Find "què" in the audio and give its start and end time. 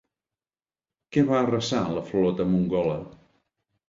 1.17-1.23